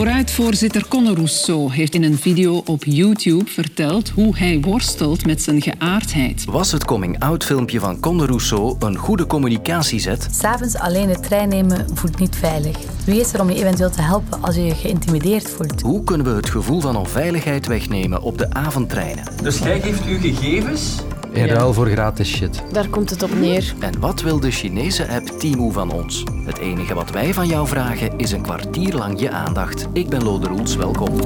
Vooruitvoorzitter 0.00 0.88
Conor 0.88 1.14
Rousseau 1.14 1.72
heeft 1.72 1.94
in 1.94 2.02
een 2.02 2.18
video 2.18 2.62
op 2.64 2.84
YouTube 2.84 3.50
verteld 3.50 4.08
hoe 4.08 4.36
hij 4.36 4.60
worstelt 4.60 5.26
met 5.26 5.42
zijn 5.42 5.62
geaardheid. 5.62 6.44
Was 6.44 6.72
het 6.72 6.84
coming-out 6.84 7.44
filmpje 7.44 7.80
van 7.80 8.00
Conor 8.00 8.26
Rousseau 8.26 8.76
een 8.78 8.96
goede 8.96 9.26
communicatiezet? 9.26 10.28
S'avonds 10.32 10.76
alleen 10.76 11.06
de 11.06 11.20
trein 11.20 11.48
nemen 11.48 11.86
voelt 11.94 12.18
niet 12.18 12.36
veilig. 12.36 12.76
Wie 13.04 13.20
is 13.20 13.32
er 13.32 13.40
om 13.40 13.50
je 13.50 13.56
eventueel 13.56 13.90
te 13.90 14.02
helpen 14.02 14.42
als 14.42 14.54
je 14.54 14.64
je 14.64 14.74
geïntimideerd 14.74 15.50
voelt? 15.50 15.80
Hoe 15.80 16.04
kunnen 16.04 16.26
we 16.26 16.32
het 16.32 16.50
gevoel 16.50 16.80
van 16.80 16.96
onveiligheid 16.96 17.66
wegnemen 17.66 18.22
op 18.22 18.38
de 18.38 18.52
avondtreinen? 18.52 19.24
Dus 19.42 19.58
jij 19.58 19.80
geeft 19.80 20.04
uw 20.04 20.18
gegevens 20.18 20.96
in 21.32 21.46
ruil 21.46 21.72
voor 21.72 21.88
gratis 21.88 22.28
shit. 22.28 22.62
Daar 22.72 22.88
komt 22.88 23.10
het 23.10 23.22
op 23.22 23.34
neer. 23.34 23.74
En 23.78 24.00
wat 24.00 24.20
wil 24.20 24.40
de 24.40 24.50
Chinese 24.50 25.08
app 25.08 25.26
Timo 25.26 25.70
van 25.70 25.90
ons? 25.90 26.24
Het 26.44 26.58
enige 26.58 26.94
wat 26.94 27.10
wij 27.10 27.34
van 27.34 27.46
jou 27.46 27.66
vragen 27.66 28.18
is 28.18 28.32
een 28.32 28.42
kwartier 28.42 28.94
lang 28.94 29.20
je 29.20 29.30
aandacht. 29.30 29.88
Ik 29.92 30.08
ben 30.08 30.22
Lode 30.22 30.48
Roels, 30.48 30.76
welkom. 30.76 31.18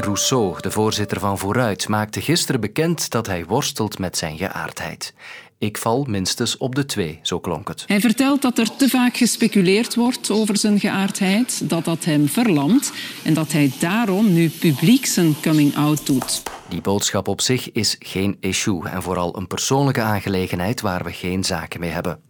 Rousseau, 0.00 0.60
de 0.60 0.70
voorzitter 0.70 1.20
van 1.20 1.38
Vooruit, 1.38 1.88
maakte 1.88 2.20
gisteren 2.20 2.60
bekend 2.60 3.10
dat 3.10 3.26
hij 3.26 3.44
worstelt 3.44 3.98
met 3.98 4.16
zijn 4.16 4.36
geaardheid. 4.36 5.14
Ik 5.58 5.78
val 5.78 6.04
minstens 6.08 6.56
op 6.56 6.74
de 6.74 6.84
twee, 6.84 7.18
zo 7.22 7.40
klonk 7.40 7.68
het. 7.68 7.84
Hij 7.86 8.00
vertelt 8.00 8.42
dat 8.42 8.58
er 8.58 8.76
te 8.76 8.88
vaak 8.88 9.16
gespeculeerd 9.16 9.94
wordt 9.94 10.30
over 10.30 10.56
zijn 10.56 10.80
geaardheid, 10.80 11.70
dat 11.70 11.84
dat 11.84 12.04
hem 12.04 12.28
verlamt 12.28 12.92
en 13.24 13.34
dat 13.34 13.52
hij 13.52 13.72
daarom 13.78 14.32
nu 14.32 14.50
publiek 14.50 15.06
zijn 15.06 15.34
coming-out 15.42 16.06
doet. 16.06 16.42
Die 16.68 16.80
boodschap 16.80 17.28
op 17.28 17.40
zich 17.40 17.72
is 17.72 17.96
geen 17.98 18.36
issue 18.40 18.88
en 18.88 19.02
vooral 19.02 19.36
een 19.36 19.46
persoonlijke 19.46 20.00
aangelegenheid 20.00 20.80
waar 20.80 21.04
we 21.04 21.12
geen 21.12 21.44
zaken 21.44 21.80
mee 21.80 21.90
hebben. 21.90 22.20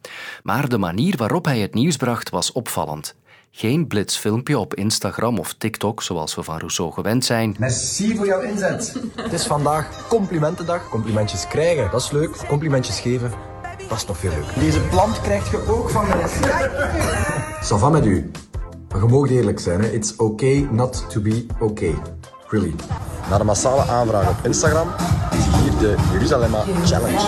Maar 0.42 0.68
de 0.68 0.78
manier 0.78 1.16
waarop 1.16 1.44
hij 1.44 1.58
het 1.58 1.74
nieuws 1.74 1.96
bracht 1.96 2.30
was 2.30 2.52
opvallend. 2.52 3.14
Geen 3.54 3.86
blitzfilmpje 3.86 4.58
op 4.58 4.74
Instagram 4.74 5.38
of 5.38 5.54
TikTok, 5.58 6.02
zoals 6.02 6.34
we 6.34 6.42
van 6.42 6.58
Rousseau 6.58 6.92
gewend 6.92 7.24
zijn. 7.24 7.56
Merci 7.58 8.16
voor 8.16 8.26
jouw 8.26 8.40
inzet. 8.40 8.96
Het 9.16 9.32
is 9.32 9.46
vandaag 9.46 10.08
complimentendag. 10.08 10.88
Complimentjes 10.88 11.46
krijgen, 11.46 11.90
dat 11.90 12.00
is 12.00 12.10
leuk. 12.10 12.46
Complimentjes 12.48 13.00
geven, 13.00 13.32
dat 13.88 13.98
is 13.98 14.06
nog 14.06 14.18
veel 14.18 14.30
leuker. 14.30 14.60
Deze 14.60 14.80
plant 14.80 15.20
krijg 15.20 15.50
je 15.50 15.66
ook 15.66 15.90
van 15.90 16.06
mij. 16.08 16.28
Ça 17.62 17.78
va 17.78 17.88
met 17.88 18.06
u. 18.06 18.30
Maar 18.88 19.00
je 19.00 19.06
mag 19.06 19.30
eerlijk 19.30 19.60
zijn, 19.60 19.80
hè. 19.80 19.90
it's 19.90 20.14
okay 20.16 20.68
not 20.70 21.10
to 21.10 21.20
be 21.20 21.46
okay. 21.60 21.94
Really. 22.48 22.74
Na 23.30 23.38
de 23.38 23.44
massale 23.44 23.82
aanvraag 23.82 24.28
op 24.28 24.44
Instagram 24.44 24.88
is 25.30 25.44
hier 25.44 25.78
de 25.78 25.94
Jeruzalemma 26.12 26.64
Challenge. 26.84 27.20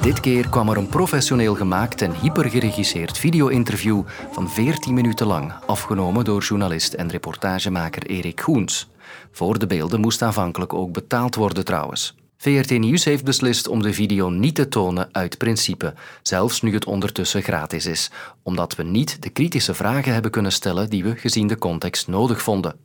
Dit 0.00 0.20
keer 0.20 0.48
kwam 0.48 0.68
er 0.68 0.76
een 0.76 0.88
professioneel 0.88 1.54
gemaakt 1.54 2.02
en 2.02 2.20
hypergeregisseerd 2.20 3.18
video-interview 3.18 4.02
van 4.32 4.50
14 4.50 4.94
minuten 4.94 5.26
lang, 5.26 5.52
afgenomen 5.66 6.24
door 6.24 6.42
journalist 6.42 6.92
en 6.94 7.10
reportagemaker 7.10 8.06
Erik 8.06 8.40
Goens. 8.40 8.88
Voor 9.30 9.58
de 9.58 9.66
beelden 9.66 10.00
moest 10.00 10.22
aanvankelijk 10.22 10.72
ook 10.72 10.92
betaald 10.92 11.34
worden 11.34 11.64
trouwens. 11.64 12.14
VRT 12.36 12.70
Nieuws 12.70 13.04
heeft 13.04 13.24
beslist 13.24 13.68
om 13.68 13.82
de 13.82 13.92
video 13.92 14.28
niet 14.28 14.54
te 14.54 14.68
tonen 14.68 15.08
uit 15.12 15.38
principe, 15.38 15.94
zelfs 16.22 16.62
nu 16.62 16.74
het 16.74 16.84
ondertussen 16.84 17.42
gratis 17.42 17.86
is, 17.86 18.10
omdat 18.42 18.76
we 18.76 18.82
niet 18.82 19.22
de 19.22 19.30
kritische 19.30 19.74
vragen 19.74 20.12
hebben 20.12 20.30
kunnen 20.30 20.52
stellen 20.52 20.90
die 20.90 21.04
we 21.04 21.16
gezien 21.16 21.46
de 21.46 21.58
context 21.58 22.08
nodig 22.08 22.42
vonden. 22.42 22.76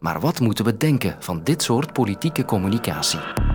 Maar 0.00 0.20
wat 0.20 0.40
moeten 0.40 0.64
we 0.64 0.76
denken 0.76 1.16
van 1.18 1.40
dit 1.44 1.62
soort 1.62 1.92
politieke 1.92 2.44
communicatie? 2.44 3.49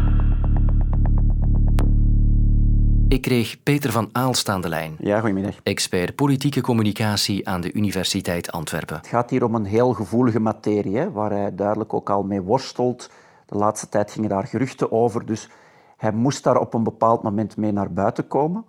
Ik 3.16 3.22
kreeg 3.22 3.64
Peter 3.64 3.92
van 3.92 4.10
Aalst 4.12 4.50
aan 4.50 4.62
de 4.62 4.70
lijn. 4.70 4.96
Ja, 5.00 5.20
goedemiddag. 5.20 5.56
Expert 5.64 6.16
politieke 6.16 6.62
communicatie 6.62 7.50
aan 7.50 7.62
de 7.62 7.74
Universiteit 7.74 8.52
Antwerpen. 8.52 8.96
Het 8.96 9.08
gaat 9.08 9.30
hier 9.30 9.44
om 9.44 9.56
een 9.56 9.66
heel 9.66 9.94
gevoelige 9.94 10.40
materie, 10.40 10.98
hè, 10.98 11.12
waar 11.12 11.32
hij 11.32 11.56
duidelijk 11.56 11.94
ook 11.94 12.10
al 12.10 12.24
mee 12.24 12.42
worstelt. 12.42 13.10
De 13.46 13.58
laatste 13.58 13.90
tijd 13.90 14.12
gingen 14.12 14.30
daar 14.30 14.48
geruchten 14.48 14.92
over, 14.92 15.26
dus 15.26 15.50
hij 15.98 16.12
moest 16.12 16.44
daar 16.44 16.58
op 16.58 16.74
een 16.74 16.84
bepaald 16.84 17.24
moment 17.24 17.58
mee 17.58 17.72
naar 17.72 17.94
buiten 17.94 18.28
komen. 18.28 18.66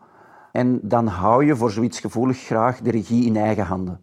En 0.53 0.81
dan 0.83 1.07
hou 1.07 1.45
je 1.45 1.57
voor 1.57 1.71
zoiets 1.71 2.01
gevoelig 2.01 2.39
graag 2.39 2.81
de 2.81 2.91
regie 2.91 3.25
in 3.25 3.37
eigen 3.37 3.65
handen. 3.65 4.01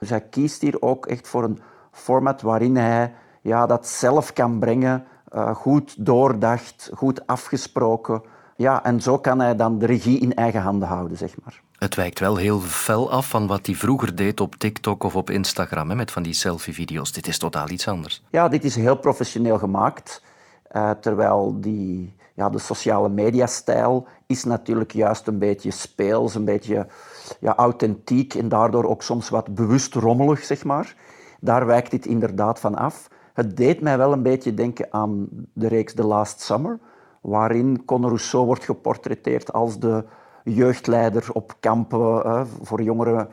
Dus 0.00 0.10
hij 0.10 0.20
kiest 0.20 0.60
hier 0.60 0.82
ook 0.82 1.06
echt 1.06 1.28
voor 1.28 1.44
een 1.44 1.58
format 1.90 2.42
waarin 2.42 2.76
hij 2.76 3.12
ja, 3.40 3.66
dat 3.66 3.86
zelf 3.86 4.32
kan 4.32 4.58
brengen, 4.58 5.04
uh, 5.34 5.54
goed 5.54 6.06
doordacht, 6.06 6.90
goed 6.94 7.26
afgesproken. 7.26 8.22
Ja, 8.60 8.84
en 8.84 9.00
zo 9.00 9.18
kan 9.18 9.40
hij 9.40 9.56
dan 9.56 9.78
de 9.78 9.86
regie 9.86 10.18
in 10.18 10.34
eigen 10.34 10.60
handen 10.60 10.88
houden, 10.88 11.16
zeg 11.16 11.34
maar. 11.44 11.60
Het 11.78 11.94
wijkt 11.94 12.18
wel 12.18 12.36
heel 12.36 12.60
fel 12.60 13.10
af 13.10 13.28
van 13.28 13.46
wat 13.46 13.66
hij 13.66 13.74
vroeger 13.74 14.16
deed 14.16 14.40
op 14.40 14.54
TikTok 14.54 15.02
of 15.04 15.16
op 15.16 15.30
Instagram, 15.30 15.88
hè, 15.88 15.94
met 15.94 16.10
van 16.10 16.22
die 16.22 16.32
selfie-video's. 16.32 17.12
Dit 17.12 17.26
is 17.26 17.38
totaal 17.38 17.68
iets 17.70 17.88
anders. 17.88 18.22
Ja, 18.30 18.48
dit 18.48 18.64
is 18.64 18.76
heel 18.76 18.96
professioneel 18.96 19.58
gemaakt. 19.58 20.22
Uh, 20.72 20.90
terwijl 20.90 21.60
die, 21.60 22.14
ja, 22.34 22.50
de 22.50 22.58
sociale 22.58 23.08
mediastijl 23.08 24.06
is 24.26 24.44
natuurlijk 24.44 24.92
juist 24.92 25.26
een 25.26 25.38
beetje 25.38 25.70
speels, 25.70 26.34
een 26.34 26.44
beetje 26.44 26.86
ja, 27.40 27.54
authentiek 27.54 28.34
en 28.34 28.48
daardoor 28.48 28.84
ook 28.84 29.02
soms 29.02 29.28
wat 29.28 29.54
bewust 29.54 29.94
rommelig, 29.94 30.44
zeg 30.44 30.64
maar. 30.64 30.94
Daar 31.40 31.66
wijkt 31.66 31.90
dit 31.90 32.06
inderdaad 32.06 32.60
van 32.60 32.74
af. 32.74 33.08
Het 33.32 33.56
deed 33.56 33.80
mij 33.80 33.98
wel 33.98 34.12
een 34.12 34.22
beetje 34.22 34.54
denken 34.54 34.86
aan 34.90 35.28
de 35.52 35.68
reeks 35.68 35.94
The 35.94 36.04
Last 36.04 36.40
Summer, 36.40 36.78
waarin 37.20 37.84
Conor 37.84 38.08
Rousseau 38.08 38.46
wordt 38.46 38.64
geportretteerd 38.64 39.52
als 39.52 39.78
de 39.78 40.04
jeugdleider 40.44 41.26
op 41.32 41.54
kampen 41.60 42.46
voor 42.62 42.82
jongeren. 42.82 43.28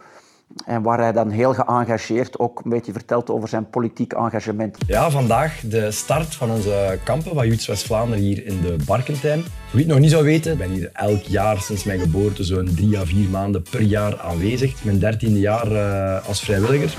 En 0.65 0.81
waar 0.81 0.99
hij 0.99 1.11
dan 1.11 1.29
heel 1.29 1.53
geëngageerd 1.53 2.39
ook 2.39 2.61
een 2.63 2.69
beetje 2.69 2.91
vertelt 2.91 3.29
over 3.29 3.49
zijn 3.49 3.69
politiek 3.69 4.13
engagement. 4.13 4.77
Ja, 4.87 5.09
vandaag 5.09 5.59
de 5.59 5.91
start 5.91 6.35
van 6.35 6.51
onze 6.51 6.99
kampen 7.03 7.33
van 7.33 7.47
Juts 7.47 7.67
West-Vlaanderen 7.67 8.23
hier 8.23 8.45
in 8.45 8.61
de 8.61 8.75
Barkentijn. 8.85 9.43
Wie 9.71 9.83
het 9.83 9.91
nog 9.91 9.99
niet 9.99 10.11
zou 10.11 10.23
weten, 10.23 10.51
ik 10.51 10.57
ben 10.57 10.69
hier 10.69 10.89
elk 10.93 11.21
jaar 11.21 11.57
sinds 11.57 11.83
mijn 11.83 11.99
geboorte 11.99 12.43
zo'n 12.43 12.71
drie 12.75 12.97
à 12.97 13.05
vier 13.05 13.29
maanden 13.29 13.63
per 13.71 13.81
jaar 13.81 14.19
aanwezig. 14.19 14.83
Mijn 14.83 14.99
dertiende 14.99 15.39
jaar 15.39 15.71
uh, 15.71 16.27
als 16.27 16.41
vrijwilliger. 16.41 16.97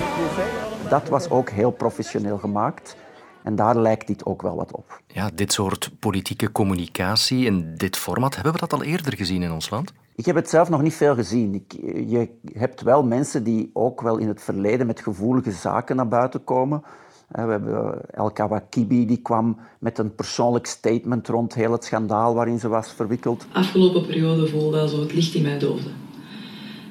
Dat 0.89 1.09
was 1.09 1.29
ook 1.29 1.49
heel 1.49 1.71
professioneel 1.71 2.37
gemaakt. 2.37 2.95
En 3.43 3.55
daar 3.55 3.77
lijkt 3.77 4.07
dit 4.07 4.25
ook 4.25 4.41
wel 4.41 4.55
wat 4.55 4.71
op. 4.71 5.01
Ja, 5.07 5.29
dit 5.35 5.53
soort 5.53 5.91
politieke 5.99 6.51
communicatie 6.51 7.45
in 7.45 7.73
dit 7.75 7.97
format, 7.97 8.35
hebben 8.35 8.53
we 8.53 8.59
dat 8.59 8.73
al 8.73 8.83
eerder 8.83 9.15
gezien 9.15 9.43
in 9.43 9.51
ons 9.51 9.69
land? 9.69 9.93
Ik 10.15 10.25
heb 10.25 10.35
het 10.35 10.49
zelf 10.49 10.69
nog 10.69 10.81
niet 10.81 10.93
veel 10.93 11.15
gezien. 11.15 11.53
Ik, 11.53 11.73
je 12.09 12.29
hebt 12.53 12.81
wel 12.81 13.03
mensen 13.03 13.43
die 13.43 13.69
ook 13.73 14.01
wel 14.01 14.17
in 14.17 14.27
het 14.27 14.41
verleden 14.41 14.87
met 14.87 14.99
gevoelige 14.99 15.51
zaken 15.51 15.95
naar 15.95 16.07
buiten 16.07 16.43
komen. 16.43 16.83
We 17.27 17.41
hebben 17.41 18.01
El 18.11 18.31
Kawakibi, 18.31 19.05
die 19.05 19.21
kwam 19.21 19.57
met 19.79 19.97
een 19.97 20.15
persoonlijk 20.15 20.65
statement 20.65 21.27
rond 21.27 21.53
heel 21.53 21.71
het 21.71 21.83
schandaal 21.85 22.33
waarin 22.33 22.59
ze 22.59 22.67
was 22.67 22.91
verwikkeld. 22.93 23.45
Afgelopen 23.53 24.05
periode 24.05 24.47
voelde 24.47 24.79
alsof 24.79 24.99
het 24.99 25.13
licht 25.13 25.33
in 25.33 25.41
mij 25.41 25.59
doofde. 25.59 25.89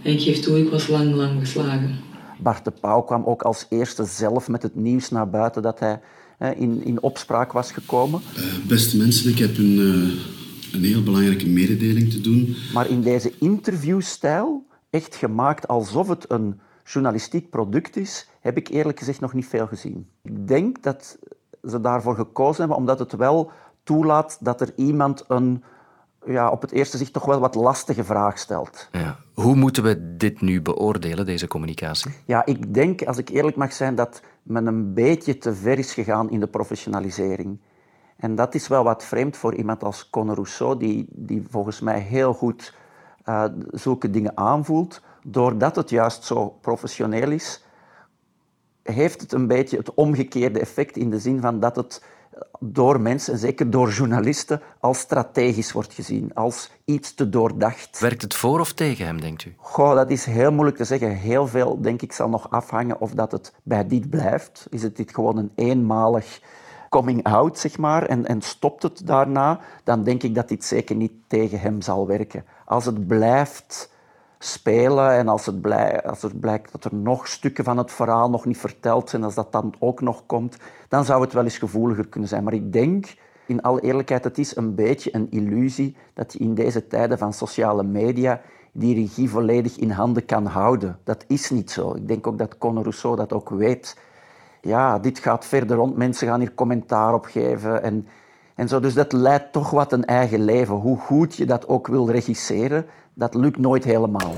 En 0.03 0.13
ik 0.13 0.21
geef 0.21 0.41
toe, 0.41 0.59
ik 0.59 0.71
was 0.71 0.89
lang, 0.89 1.15
lang 1.15 1.41
geslagen. 1.41 1.99
Bart 2.39 2.65
de 2.65 2.71
Pauw 2.71 3.01
kwam 3.01 3.25
ook 3.25 3.43
als 3.43 3.67
eerste 3.69 4.05
zelf 4.05 4.49
met 4.49 4.63
het 4.63 4.75
nieuws 4.75 5.11
naar 5.11 5.31
buiten 5.31 5.63
dat 5.63 5.79
hij 5.79 6.01
in, 6.39 6.85
in 6.85 7.03
opspraak 7.03 7.53
was 7.53 7.73
gekomen. 7.73 8.21
Uh, 8.37 8.67
beste 8.69 8.97
mensen, 8.97 9.31
ik 9.31 9.39
heb 9.39 9.59
een, 9.59 9.77
uh, 9.77 10.73
een 10.73 10.85
heel 10.85 11.03
belangrijke 11.03 11.49
mededeling 11.49 12.11
te 12.11 12.21
doen. 12.21 12.57
Maar 12.75 12.89
in 12.89 13.01
deze 13.01 13.33
interviewstijl, 13.39 14.67
echt 14.91 15.15
gemaakt 15.15 15.69
alsof 15.69 16.09
het 16.09 16.25
een 16.29 16.61
journalistiek 16.85 17.51
product 17.51 17.97
is, 17.97 18.29
heb 18.41 18.57
ik 18.57 18.69
eerlijk 18.69 18.99
gezegd 18.99 19.21
nog 19.21 19.33
niet 19.33 19.47
veel 19.47 19.67
gezien. 19.67 20.09
Ik 20.23 20.49
denk 20.49 20.83
dat 20.83 21.19
ze 21.63 21.81
daarvoor 21.81 22.15
gekozen 22.15 22.59
hebben 22.59 22.77
omdat 22.77 22.99
het 22.99 23.13
wel 23.13 23.51
toelaat 23.83 24.39
dat 24.41 24.61
er 24.61 24.73
iemand 24.77 25.25
een 25.29 25.63
ja, 26.27 26.51
op 26.51 26.61
het 26.61 26.73
eerste 26.73 26.97
zicht 26.97 27.13
toch 27.13 27.25
wel 27.25 27.41
wat 27.41 27.55
lastige 27.55 28.05
vraag 28.05 28.39
stelt. 28.39 28.89
Ja. 28.93 29.19
Hoe 29.35 29.55
moeten 29.55 29.83
we 29.83 30.17
dit 30.17 30.41
nu 30.41 30.63
beoordelen, 30.63 31.27
deze 31.27 31.49
communicatie? 31.49 32.11
Ja, 32.25 32.47
ik 32.47 32.75
denk, 32.75 33.03
als 33.03 33.19
ik 33.19 33.29
eerlijk 33.29 33.57
mag 33.57 33.73
zijn, 33.73 33.95
dat 33.95 34.21
men 34.49 34.67
een 34.67 34.95
beetje 34.95 35.39
te 35.39 35.55
ver 35.55 35.79
is 35.79 35.95
gegaan 35.95 36.31
in 36.31 36.41
de 36.41 36.47
professionalisering. 36.47 37.59
En 38.17 38.35
dat 38.35 38.55
is 38.55 38.69
wel 38.69 38.85
wat 38.85 39.05
vreemd 39.05 39.37
voor 39.37 39.55
iemand 39.55 39.85
als 39.85 40.11
Conor 40.11 40.35
Rousseau, 40.35 40.79
die, 40.79 41.07
die 41.11 41.45
volgens 41.51 41.81
mij 41.81 42.01
heel 42.01 42.35
goed 42.35 42.75
uh, 43.25 43.45
zulke 43.71 44.11
dingen 44.11 44.37
aanvoelt. 44.37 45.03
Doordat 45.23 45.77
het 45.77 45.91
juist 45.91 46.25
zo 46.25 46.49
professioneel 46.49 47.31
is, 47.31 47.65
heeft 48.83 49.21
het 49.21 49.33
een 49.33 49.47
beetje 49.47 49.77
het 49.77 49.95
omgekeerde 49.95 50.61
effect 50.61 50.97
in 50.97 51.11
de 51.11 51.19
zin 51.19 51.41
van 51.41 51.61
dat 51.61 51.77
het 51.77 52.05
door 52.61 53.01
mensen, 53.01 53.33
en 53.33 53.39
zeker 53.39 53.71
door 53.71 53.91
journalisten, 53.91 54.61
als 54.81 54.99
strategisch 54.99 55.73
wordt 55.73 55.95
gezien, 55.95 56.35
als 56.35 56.71
iets 56.85 57.15
te 57.15 57.29
doordacht. 57.29 58.01
Werkt 58.01 58.23
het 58.23 58.35
voor 58.35 58.61
of 58.61 58.73
tegen 58.73 59.07
hem, 59.07 59.21
denkt 59.21 59.45
u? 59.45 59.55
Goh, 59.57 59.95
dat 59.95 60.11
is 60.11 60.25
heel 60.25 60.53
moeilijk 60.53 60.77
te 60.77 60.85
zeggen. 60.85 61.11
Heel 61.11 61.47
veel, 61.47 61.81
denk 61.81 62.03
ik, 62.03 62.13
zal 62.13 62.29
nog 62.29 62.51
afhangen 62.51 63.01
of 63.01 63.11
dat 63.11 63.33
het 63.33 63.53
bij 63.63 63.87
dit 63.87 64.11
blijft. 64.11 64.67
Is 64.71 64.83
het 64.83 64.97
dit 64.97 65.15
gewoon 65.15 65.37
een 65.37 65.53
eenmalig 65.55 66.41
coming 66.89 67.23
out, 67.23 67.59
zeg 67.59 67.79
maar, 67.79 68.03
en, 68.07 68.27
en 68.27 68.43
stopt 68.43 68.83
het 68.83 69.07
daarna, 69.07 69.61
dan 69.85 70.03
denk 70.03 70.23
ik 70.23 70.35
dat 70.35 70.49
dit 70.49 70.65
zeker 70.65 70.97
niet 70.97 71.13
tegen 71.27 71.61
hem 71.61 71.81
zal 71.81 72.07
werken. 72.07 72.45
Als 72.65 72.85
het 72.85 73.07
blijft 73.07 73.91
spelen 74.39 75.11
en 75.11 75.29
als 75.29 75.47
het, 75.47 75.73
als 76.05 76.23
het 76.23 76.41
blijkt 76.41 76.73
dat 76.73 76.85
er 76.85 76.95
nog 76.95 77.29
stukken 77.29 77.65
van 77.65 77.79
het 77.79 77.93
verhaal 77.93 78.31
nog 78.31 78.45
niet 78.45 78.59
verteld 78.59 79.11
zijn, 79.11 79.25
als 79.25 79.35
dat 79.35 79.53
dan 79.53 79.75
ook 79.79 80.01
nog 80.01 80.27
komt, 80.27 80.57
dan 80.89 81.05
zou 81.05 81.23
het 81.23 81.33
wel 81.33 81.45
eens 81.45 81.59
gevoeliger 81.59 82.09
kunnen 82.09 82.29
zijn. 82.29 82.45
Maar 82.45 82.53
ik 82.53 82.73
denk, 82.73 83.15
in 83.47 83.63
alle 83.63 83.81
eerlijkheid, 83.81 84.25
het 84.25 84.39
is 84.39 84.57
een 84.57 84.75
beetje 84.75 85.15
een 85.15 85.31
illusie 85.31 85.97
dat 86.15 86.33
je 86.33 86.39
in 86.39 86.55
deze 86.55 86.87
tijden 86.87 87.19
van 87.19 87.33
sociale 87.33 87.83
media 87.83 88.41
die 88.73 88.95
regie 88.95 89.31
volledig 89.31 89.77
in 89.77 89.91
handen 89.91 90.25
kan 90.25 90.47
houden. 90.47 90.99
Dat 91.05 91.25
is 91.27 91.51
niet 91.51 91.71
zo. 91.71 91.95
Ik 91.95 92.09
denk 92.09 92.27
ook 92.27 92.39
dat 92.39 92.59
Conor 92.59 92.83
Rousseau 92.83 93.17
dat 93.17 93.33
ook 93.33 93.49
weet. 93.49 93.97
Ja, 94.61 94.99
dit 94.99 95.19
gaat 95.19 95.45
verder 95.45 95.77
rond. 95.77 95.97
Mensen 95.97 96.29
gaan 96.29 96.41
hier 96.41 96.55
commentaar 96.55 97.15
op 97.15 97.25
geven 97.25 97.83
en, 97.83 98.07
en 98.55 98.69
zo. 98.69 98.81
Dus 98.81 98.95
dat 98.95 99.13
leidt 99.13 99.53
toch 99.53 99.71
wat 99.71 99.93
een 99.93 100.05
eigen 100.05 100.45
leven. 100.45 100.75
Hoe 100.75 100.99
goed 100.99 101.35
je 101.35 101.47
dat 101.47 101.69
ook 101.69 101.87
wil 101.87 102.11
regisseren, 102.11 102.87
dat 103.19 103.35
lukt 103.35 103.59
nooit 103.59 103.85
helemaal. 103.85 104.35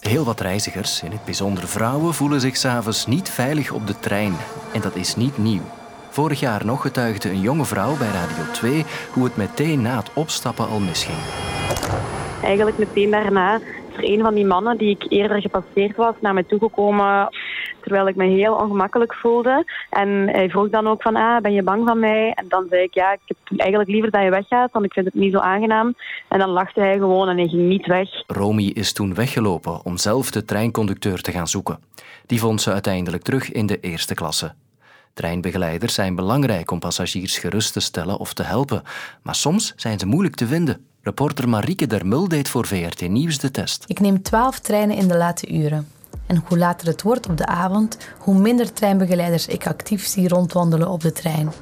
Heel 0.00 0.24
wat 0.24 0.40
reizigers, 0.40 1.02
in 1.02 1.10
het 1.10 1.24
bijzonder 1.24 1.68
vrouwen, 1.68 2.14
voelen 2.14 2.40
zich 2.40 2.56
s'avonds 2.56 3.06
niet 3.06 3.30
veilig 3.30 3.72
op 3.72 3.86
de 3.86 3.98
trein. 3.98 4.32
En 4.72 4.80
dat 4.80 4.94
is 4.94 5.16
niet 5.16 5.38
nieuw. 5.38 5.62
Vorig 6.10 6.40
jaar 6.40 6.66
nog 6.66 6.80
getuigde 6.80 7.30
een 7.30 7.40
jonge 7.40 7.64
vrouw 7.64 7.96
bij 7.96 8.08
Radio 8.08 8.52
2 8.52 8.84
hoe 9.12 9.24
het 9.24 9.36
meteen 9.36 9.82
na 9.82 9.96
het 9.96 10.10
opstappen 10.14 10.68
al 10.68 10.78
misging. 10.78 11.18
Eigenlijk 12.42 12.78
meteen 12.78 13.10
daarna 13.10 13.54
is 13.56 13.96
er 13.96 14.10
een 14.10 14.20
van 14.20 14.34
die 14.34 14.46
mannen 14.46 14.78
die 14.78 14.90
ik 14.90 15.12
eerder 15.12 15.40
gepasseerd 15.40 15.96
was 15.96 16.14
naar 16.20 16.34
me 16.34 16.46
toegekomen 16.46 17.28
terwijl 17.80 18.08
ik 18.08 18.16
me 18.16 18.26
heel 18.26 18.54
ongemakkelijk 18.54 19.14
voelde. 19.14 19.64
En 19.90 20.08
hij 20.28 20.50
vroeg 20.50 20.70
dan 20.70 20.86
ook 20.86 21.02
van, 21.02 21.16
ah, 21.16 21.40
ben 21.40 21.52
je 21.52 21.62
bang 21.62 21.86
van 21.86 21.98
mij? 21.98 22.32
En 22.34 22.44
dan 22.48 22.66
zei 22.70 22.82
ik, 22.82 22.94
ja, 22.94 23.12
ik 23.12 23.20
heb 23.26 23.58
eigenlijk 23.58 23.90
liever 23.90 24.10
dat 24.10 24.22
je 24.22 24.30
weggaat, 24.30 24.72
want 24.72 24.84
ik 24.84 24.92
vind 24.92 25.06
het 25.06 25.14
niet 25.14 25.32
zo 25.32 25.38
aangenaam. 25.38 25.94
En 26.28 26.38
dan 26.38 26.48
lachte 26.48 26.80
hij 26.80 26.98
gewoon 26.98 27.28
en 27.28 27.36
hij 27.36 27.48
ging 27.48 27.68
niet 27.68 27.86
weg. 27.86 28.08
Romy 28.26 28.66
is 28.66 28.92
toen 28.92 29.14
weggelopen 29.14 29.84
om 29.84 29.96
zelf 29.96 30.30
de 30.30 30.44
treinconducteur 30.44 31.20
te 31.20 31.32
gaan 31.32 31.48
zoeken. 31.48 31.78
Die 32.26 32.40
vond 32.40 32.62
ze 32.62 32.72
uiteindelijk 32.72 33.22
terug 33.22 33.52
in 33.52 33.66
de 33.66 33.80
eerste 33.80 34.14
klasse. 34.14 34.54
Treinbegeleiders 35.14 35.94
zijn 35.94 36.14
belangrijk 36.14 36.70
om 36.70 36.78
passagiers 36.78 37.38
gerust 37.38 37.72
te 37.72 37.80
stellen 37.80 38.18
of 38.18 38.32
te 38.32 38.42
helpen, 38.42 38.82
maar 39.22 39.34
soms 39.34 39.72
zijn 39.76 39.98
ze 39.98 40.06
moeilijk 40.06 40.34
te 40.34 40.46
vinden. 40.46 40.86
Reporter 41.02 41.48
Marieke 41.48 41.86
Dermul 41.86 42.28
deed 42.28 42.48
voor 42.48 42.66
VRT 42.66 43.08
Nieuws 43.08 43.38
de 43.38 43.50
test. 43.50 43.84
Ik 43.86 44.00
neem 44.00 44.22
twaalf 44.22 44.58
treinen 44.58 44.96
in 44.96 45.08
de 45.08 45.16
late 45.16 45.52
uren. 45.52 45.88
En 46.28 46.42
hoe 46.48 46.58
later 46.58 46.86
het 46.86 47.02
wordt 47.02 47.28
op 47.28 47.36
de 47.36 47.46
avond, 47.46 47.96
hoe 48.18 48.38
minder 48.38 48.72
treinbegeleiders 48.72 49.46
ik 49.46 49.66
actief 49.66 50.06
zie 50.06 50.28
rondwandelen 50.28 50.88
op 50.88 51.00
de 51.00 51.12
trein. 51.12 51.52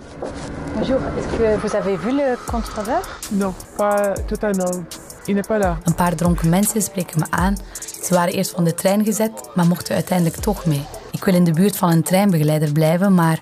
Bonjour, 0.75 1.01
est-ce 1.17 1.37
que 1.37 1.59
vous 1.61 1.75
avez 1.75 1.99
vu 1.99 2.11
le 2.11 2.37
contrôleur? 2.47 3.19
Non, 3.31 3.55
pas 3.77 4.13
totalement. 4.27 4.85
Il 5.25 5.35
n'est 5.35 5.47
pas 5.47 5.59
là. 5.59 5.79
Een 5.85 5.95
paar 5.95 6.15
dronken 6.15 6.49
mensen 6.49 6.83
spreken 6.83 7.19
me 7.19 7.27
aan. 7.31 7.57
Ze 8.03 8.15
waren 8.15 8.33
eerst 8.33 8.51
van 8.51 8.65
de 8.65 8.75
trein 8.75 9.05
gezet, 9.05 9.51
maar 9.55 9.67
mochten 9.67 9.95
uiteindelijk 9.95 10.37
toch 10.37 10.65
mee. 10.65 10.85
Ik 11.11 11.25
wil 11.25 11.35
in 11.35 11.45
de 11.45 11.53
buurt 11.53 11.77
van 11.77 11.91
een 11.91 12.03
treinbegeleider 12.03 12.73
blijven, 12.73 13.15
maar 13.15 13.39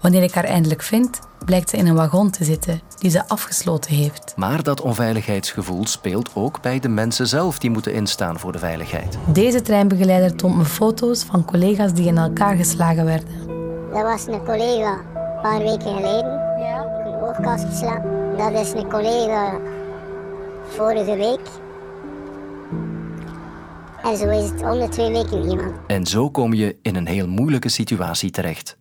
wanneer 0.00 0.22
ik 0.22 0.34
haar 0.34 0.44
eindelijk 0.44 0.82
vind, 0.82 1.18
blijkt 1.48 1.70
ze 1.70 1.76
in 1.76 1.86
een 1.86 1.94
wagon 1.94 2.30
te 2.30 2.44
zitten 2.44 2.80
die 2.98 3.10
ze 3.10 3.28
afgesloten 3.28 3.94
heeft. 3.94 4.32
Maar 4.36 4.62
dat 4.62 4.80
onveiligheidsgevoel 4.80 5.86
speelt 5.86 6.30
ook 6.34 6.60
bij 6.62 6.78
de 6.78 6.88
mensen 6.88 7.26
zelf 7.26 7.58
die 7.58 7.70
moeten 7.70 7.92
instaan 7.92 8.38
voor 8.38 8.52
de 8.52 8.58
veiligheid. 8.58 9.18
Deze 9.32 9.62
treinbegeleider 9.62 10.36
toont 10.36 10.56
me 10.56 10.64
foto's 10.64 11.24
van 11.24 11.44
collega's 11.44 11.92
die 11.92 12.06
in 12.06 12.18
elkaar 12.18 12.56
geslagen 12.56 13.04
werden. 13.04 13.28
Dat 13.92 14.02
was 14.02 14.26
een 14.26 14.44
collega 14.44 14.92
een 14.92 15.42
paar 15.42 15.58
weken 15.58 15.94
geleden. 15.94 16.32
Ja. 16.58 16.84
Een 17.06 17.28
oogkast 17.28 17.64
geslagen. 17.64 18.36
Dat 18.36 18.52
is 18.52 18.72
een 18.72 18.88
collega 18.88 19.58
vorige 20.68 21.16
week. 21.16 21.40
En 24.02 24.16
zo 24.16 24.28
is 24.28 24.50
het 24.50 24.62
om 24.62 24.78
de 24.78 24.88
twee 24.88 25.12
weken 25.12 25.50
iemand. 25.50 25.72
En 25.86 26.06
zo 26.06 26.30
kom 26.30 26.54
je 26.54 26.76
in 26.82 26.96
een 26.96 27.06
heel 27.06 27.28
moeilijke 27.28 27.68
situatie 27.68 28.30
terecht. 28.30 28.76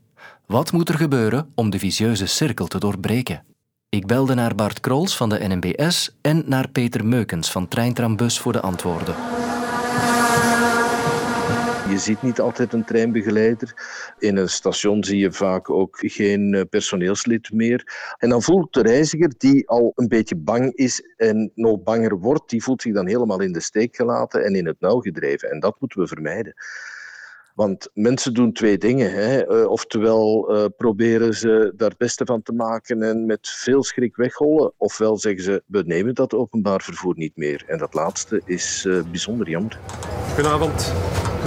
Wat 0.47 0.71
moet 0.71 0.89
er 0.89 0.97
gebeuren 0.97 1.51
om 1.55 1.69
de 1.69 1.79
vicieuze 1.79 2.25
cirkel 2.25 2.67
te 2.67 2.79
doorbreken? 2.79 3.45
Ik 3.89 4.05
belde 4.05 4.33
naar 4.33 4.55
Bart 4.55 4.79
Krols 4.79 5.17
van 5.17 5.29
de 5.29 5.47
NMBS 5.47 6.17
en 6.21 6.43
naar 6.45 6.69
Peter 6.69 7.05
Meukens 7.05 7.51
van 7.51 7.67
Treintrambus 7.67 8.39
voor 8.39 8.51
de 8.51 8.61
antwoorden. 8.61 9.15
Je 11.89 11.97
ziet 11.97 12.21
niet 12.21 12.39
altijd 12.39 12.73
een 12.73 12.85
treinbegeleider. 12.85 13.73
In 14.19 14.37
een 14.37 14.49
station 14.49 15.03
zie 15.03 15.17
je 15.17 15.31
vaak 15.31 15.69
ook 15.69 15.97
geen 15.99 16.53
eh, 16.53 16.61
personeelslid 16.69 17.51
meer. 17.51 18.13
En 18.17 18.29
dan 18.29 18.41
voelt 18.41 18.73
de 18.73 18.81
reiziger 18.81 19.33
die 19.37 19.69
al 19.69 19.91
een 19.95 20.07
beetje 20.07 20.35
bang 20.35 20.73
is 20.73 21.01
en 21.17 21.51
nog 21.55 21.83
banger 21.83 22.17
wordt, 22.19 22.49
die 22.49 22.63
voelt 22.63 22.81
zich 22.81 22.93
dan 22.93 23.07
helemaal 23.07 23.41
in 23.41 23.51
de 23.51 23.61
steek 23.61 23.95
gelaten 23.95 24.43
en 24.43 24.55
in 24.55 24.65
het 24.65 24.79
nauw 24.79 24.99
gedreven. 24.99 25.51
En 25.51 25.59
dat 25.59 25.75
moeten 25.79 25.99
we 25.99 26.07
vermijden. 26.07 26.53
Want 27.57 27.89
mensen 27.93 28.33
doen 28.33 28.53
twee 28.53 28.77
dingen. 28.77 29.11
Hè. 29.11 29.51
Uh, 29.51 29.69
oftewel 29.69 30.55
uh, 30.55 30.65
proberen 30.77 31.33
ze 31.33 31.73
daar 31.75 31.89
het 31.89 31.97
beste 31.97 32.25
van 32.25 32.41
te 32.41 32.53
maken 32.53 33.03
en 33.03 33.25
met 33.25 33.49
veel 33.49 33.83
schrik 33.83 34.15
weghollen. 34.15 34.73
Ofwel 34.77 35.17
zeggen 35.17 35.43
ze, 35.43 35.63
we 35.67 35.83
nemen 35.85 36.15
dat 36.15 36.33
openbaar 36.33 36.81
vervoer 36.81 37.13
niet 37.17 37.35
meer. 37.37 37.63
En 37.67 37.77
dat 37.77 37.93
laatste 37.93 38.41
is 38.45 38.85
uh, 38.87 39.01
bijzonder 39.11 39.49
jammer. 39.49 39.79
Goedenavond. 40.33 40.93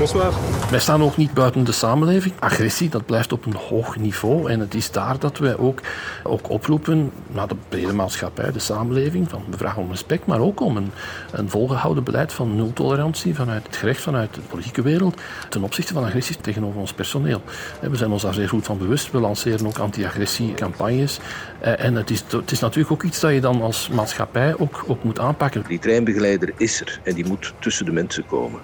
Bonsoir. 0.01 0.33
Wij 0.71 0.81
staan 0.81 1.03
ook 1.03 1.17
niet 1.17 1.35
buiten 1.35 1.65
de 1.65 1.73
samenleving. 1.73 2.35
Agressie, 2.39 2.89
dat 2.89 3.07
blijft 3.07 3.33
op 3.33 3.47
een 3.47 3.55
hoog 3.55 3.97
niveau. 3.97 4.51
En 4.51 4.61
het 4.61 4.75
is 4.75 4.91
daar 4.91 5.19
dat 5.19 5.39
wij 5.39 5.57
ook, 5.57 5.81
ook 6.23 6.51
oproepen 6.51 7.13
naar 7.27 7.49
de 7.49 7.57
brede 7.69 7.93
maatschappij, 7.93 8.53
de 8.53 8.59
samenleving. 8.59 9.29
Van, 9.29 9.43
we 9.51 9.57
vragen 9.57 9.83
om 9.83 9.91
respect, 9.91 10.27
maar 10.27 10.41
ook 10.41 10.61
om 10.61 10.77
een, 10.77 10.91
een 11.33 11.51
volgehouden 11.51 12.05
beleid 12.05 12.33
van 12.33 12.57
nul-tolerantie 12.57 13.35
vanuit 13.35 13.67
het 13.67 13.77
gerecht, 13.77 14.01
vanuit 14.01 14.35
de 14.35 14.41
politieke 14.41 14.83
wereld, 14.83 15.21
ten 15.49 15.63
opzichte 15.63 15.93
van 15.93 16.05
agressies 16.05 16.37
tegenover 16.41 16.81
ons 16.81 16.93
personeel. 16.93 17.43
We 17.81 17.97
zijn 17.97 18.11
ons 18.11 18.23
daar 18.23 18.35
zeer 18.35 18.49
goed 18.49 18.67
van 18.67 18.79
bewust. 18.79 19.11
We 19.11 19.19
lanceren 19.19 19.67
ook 19.67 19.79
anti-agressie-campagnes. 19.79 21.19
En 21.61 21.95
het 21.95 22.11
is, 22.11 22.25
het 22.29 22.51
is 22.51 22.61
natuurlijk 22.61 22.93
ook 22.93 23.03
iets 23.03 23.21
dat 23.21 23.33
je 23.33 23.41
dan 23.41 23.63
als 23.63 23.89
maatschappij 23.89 24.55
ook, 24.59 24.85
ook 24.87 25.05
moet 25.05 25.19
aanpakken. 25.19 25.65
Die 25.69 25.79
treinbegeleider 25.79 26.53
is 26.57 26.81
er 26.81 27.01
en 27.03 27.15
die 27.15 27.27
moet 27.27 27.53
tussen 27.59 27.85
de 27.85 27.93
mensen 27.93 28.27
komen. 28.27 28.61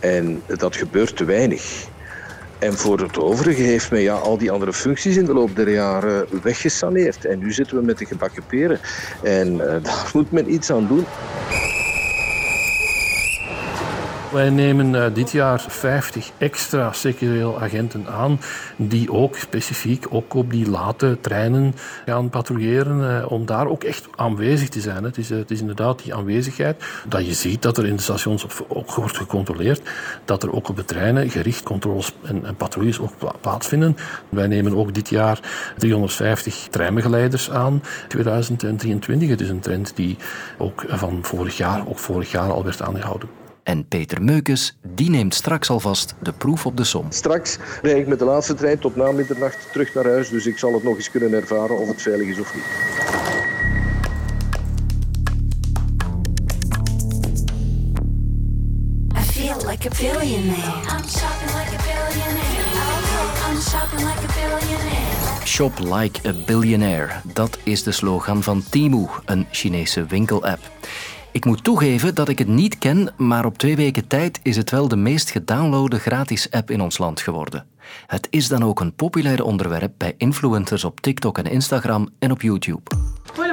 En 0.00 0.42
dat 0.46 0.76
gebeurt 0.76 1.16
te 1.16 1.24
weinig. 1.24 1.86
En 2.58 2.74
voor 2.74 3.00
het 3.00 3.18
overige 3.18 3.62
heeft 3.62 3.90
men 3.90 4.00
ja, 4.00 4.14
al 4.14 4.38
die 4.38 4.50
andere 4.50 4.72
functies 4.72 5.16
in 5.16 5.24
de 5.24 5.32
loop 5.32 5.56
der 5.56 5.70
jaren 5.70 6.26
weggesaneerd. 6.42 7.24
En 7.24 7.38
nu 7.38 7.52
zitten 7.52 7.76
we 7.76 7.82
met 7.82 7.98
de 7.98 8.06
gebakken 8.06 8.42
peren. 8.46 8.80
En 9.22 9.54
uh, 9.54 9.58
daar 9.82 10.10
moet 10.12 10.32
men 10.32 10.52
iets 10.52 10.70
aan 10.70 10.86
doen. 10.86 11.04
Wij 14.32 14.50
nemen 14.50 14.94
uh, 14.94 15.04
dit 15.14 15.30
jaar 15.30 15.64
50 15.68 16.30
extra 16.38 16.92
secureel 16.92 17.60
agenten 17.60 18.06
aan 18.06 18.40
die 18.76 19.12
ook 19.12 19.36
specifiek 19.36 20.06
ook 20.10 20.34
op 20.34 20.50
die 20.50 20.70
late 20.70 21.18
treinen 21.20 21.74
gaan 22.06 22.30
patrouilleren 22.30 23.00
uh, 23.00 23.32
om 23.32 23.46
daar 23.46 23.66
ook 23.66 23.84
echt 23.84 24.08
aanwezig 24.16 24.68
te 24.68 24.80
zijn. 24.80 25.04
Het 25.04 25.18
is, 25.18 25.30
uh, 25.30 25.38
het 25.38 25.50
is 25.50 25.60
inderdaad 25.60 26.02
die 26.02 26.14
aanwezigheid 26.14 26.84
dat 27.08 27.26
je 27.26 27.32
ziet 27.32 27.62
dat 27.62 27.78
er 27.78 27.86
in 27.86 27.96
de 27.96 28.02
stations 28.02 28.46
ook 28.68 28.94
wordt 28.94 29.16
gecontroleerd, 29.16 29.90
dat 30.24 30.42
er 30.42 30.52
ook 30.52 30.68
op 30.68 30.76
de 30.76 30.84
treinen 30.84 31.30
gericht 31.30 31.62
controles 31.62 32.12
en, 32.22 32.44
en 32.44 32.56
patrouilles 32.56 33.00
ook 33.00 33.12
plaatsvinden. 33.40 33.96
Wij 34.28 34.46
nemen 34.46 34.76
ook 34.76 34.94
dit 34.94 35.08
jaar 35.08 35.40
350 35.76 36.66
treinbegeleiders 36.70 37.50
aan, 37.50 37.82
2023. 38.08 39.28
Het 39.28 39.40
is 39.40 39.48
een 39.48 39.60
trend 39.60 39.92
die 39.96 40.16
ook 40.58 40.84
van 40.88 41.18
vorig 41.22 41.56
jaar, 41.56 41.88
ook 41.88 41.98
vorig 41.98 42.30
jaar 42.30 42.52
al 42.52 42.64
werd 42.64 42.82
aangehouden. 42.82 43.47
En 43.68 43.88
Peter 43.88 44.22
Meukes, 44.22 44.78
die 44.94 45.10
neemt 45.10 45.34
straks 45.34 45.70
alvast 45.70 46.14
de 46.22 46.32
proef 46.32 46.66
op 46.66 46.76
de 46.76 46.84
som. 46.84 47.06
Straks 47.08 47.58
rijd 47.82 47.96
ik 47.96 48.06
met 48.06 48.18
de 48.18 48.24
laatste 48.24 48.54
trein 48.54 48.78
tot 48.78 48.96
na 48.96 49.12
middernacht 49.12 49.72
terug 49.72 49.94
naar 49.94 50.04
huis, 50.04 50.28
dus 50.28 50.46
ik 50.46 50.58
zal 50.58 50.72
het 50.72 50.82
nog 50.82 50.96
eens 50.96 51.10
kunnen 51.10 51.32
ervaren 51.32 51.78
of 51.78 51.88
het 51.88 52.02
veilig 52.02 52.28
is 52.28 52.38
of 52.38 52.54
niet. 52.54 52.64
I 59.16 59.22
feel 59.22 59.70
like 59.70 59.86
a 59.86 59.90
billionaire. 60.00 60.82
I'm 60.88 61.04
shopping 61.08 61.50
like 61.58 61.74
a 61.74 61.82
billionaire. 61.88 62.68
I'm 63.50 63.60
shopping 63.60 64.00
like 64.00 64.22
a 64.28 64.32
billionaire. 64.40 65.46
Shop 65.46 65.78
like 65.78 66.28
a 66.28 66.32
billionaire. 66.46 67.20
Dat 67.32 67.58
is 67.62 67.82
de 67.82 67.92
slogan 67.92 68.42
van 68.42 68.62
Temu, 68.70 69.06
een 69.24 69.46
Chinese 69.50 70.04
winkelapp. 70.04 70.77
Ik 71.38 71.44
moet 71.44 71.64
toegeven 71.64 72.14
dat 72.14 72.28
ik 72.28 72.38
het 72.38 72.48
niet 72.48 72.78
ken, 72.78 73.12
maar 73.16 73.44
op 73.44 73.58
twee 73.58 73.76
weken 73.76 74.06
tijd 74.06 74.40
is 74.42 74.56
het 74.56 74.70
wel 74.70 74.88
de 74.88 74.96
meest 74.96 75.30
gedownloade 75.30 75.98
gratis 75.98 76.50
app 76.50 76.70
in 76.70 76.80
ons 76.80 76.98
land 76.98 77.20
geworden. 77.20 77.66
Het 78.06 78.26
is 78.30 78.48
dan 78.48 78.64
ook 78.64 78.80
een 78.80 78.94
populair 78.94 79.42
onderwerp 79.44 79.92
bij 79.96 80.14
influencers 80.16 80.84
op 80.84 81.00
TikTok 81.00 81.38
en 81.38 81.44
Instagram 81.44 82.08
en 82.18 82.30
op 82.30 82.42
YouTube. 82.42 82.80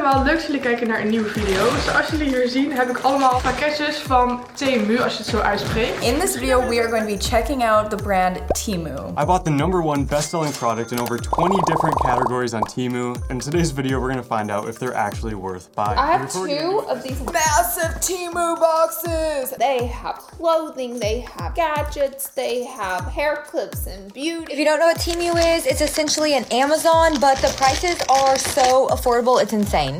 Goedemorgen 0.05 0.33
wel 0.33 0.35
leuk 0.35 0.47
dat 0.47 0.61
jullie 0.61 0.77
kijken 0.77 0.87
naar 0.87 1.01
een 1.01 1.09
nieuwe 1.09 1.29
video. 1.29 1.69
Zoals 1.79 2.07
jullie 2.07 2.27
hier 2.27 2.49
zien 2.49 2.71
heb 2.71 2.89
ik 2.89 2.97
allemaal 2.97 3.39
pakketjes 3.41 3.97
van 3.97 4.39
Temu, 4.53 4.99
als 4.99 5.11
je 5.11 5.17
het 5.17 5.27
zo 5.27 5.39
uitspreekt. 5.39 6.03
In 6.03 6.19
this 6.19 6.33
video 6.33 6.67
we 6.67 6.79
are 6.79 6.89
going 6.89 7.09
to 7.09 7.15
be 7.15 7.21
checking 7.21 7.63
out 7.63 7.89
the 7.89 7.95
brand 7.95 8.37
Temu. 8.65 8.95
I 9.21 9.25
bought 9.25 9.43
the 9.43 9.51
number 9.51 9.81
one 9.83 10.05
best-selling 10.05 10.53
product 10.53 10.91
in 10.91 10.99
over 10.99 11.21
20 11.21 11.55
different 11.65 11.95
categories 12.01 12.53
on 12.53 12.61
Temu. 12.75 13.15
In 13.29 13.39
today's 13.39 13.71
video 13.71 13.99
we're 13.99 14.11
going 14.11 14.23
to 14.23 14.35
find 14.35 14.51
out 14.51 14.67
if 14.69 14.77
they're 14.77 14.97
actually 15.07 15.35
worth 15.35 15.73
buying. 15.75 15.97
I 15.97 16.17
have 16.17 16.31
two 16.31 16.83
of 16.87 17.01
these 17.03 17.21
massive 17.31 17.99
Temu 17.99 18.55
boxes. 18.59 19.57
They 19.57 19.87
have 19.87 20.17
clothing, 20.37 20.99
they 20.99 21.25
have 21.37 21.53
gadgets, 21.55 22.29
they 22.35 22.65
have 22.65 23.03
hair 23.13 23.43
clips 23.49 23.87
and 23.87 24.13
beauty. 24.13 24.53
If 24.53 24.59
you 24.59 24.65
don't 24.65 24.79
know 24.79 24.91
what 24.91 25.01
Temu 25.01 25.33
is, 25.55 25.65
it's 25.65 25.81
essentially 25.81 26.33
an 26.35 26.45
Amazon, 26.51 27.19
but 27.19 27.37
the 27.37 27.53
prices 27.57 27.97
are 28.09 28.37
so 28.37 28.87
affordable, 28.89 29.41
it's 29.41 29.53
insane. 29.53 29.94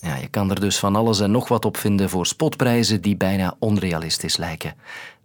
Ja, 0.00 0.16
je 0.16 0.28
kan 0.28 0.50
er 0.50 0.60
dus 0.60 0.78
van 0.78 0.96
alles 0.96 1.20
en 1.20 1.30
nog 1.30 1.48
wat 1.48 1.64
op 1.64 1.76
vinden 1.76 2.08
voor 2.08 2.26
spotprijzen 2.26 3.00
die 3.00 3.16
bijna 3.16 3.54
onrealistisch 3.58 4.36
lijken. 4.36 4.74